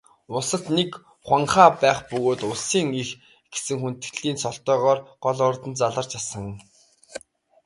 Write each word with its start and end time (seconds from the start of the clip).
Улсад 0.35 0.63
нэг 0.77 0.91
хуанху 1.25 1.67
байх 1.81 1.99
бөгөөд 2.09 2.39
Улсын 2.49 2.87
эх 3.01 3.09
гэсэн 3.53 3.77
хүндэтгэлийн 3.79 4.37
цолтойгоор 4.43 4.99
гол 5.23 5.37
ордонд 5.49 5.79
заларч 5.81 6.11
асан. 6.19 6.45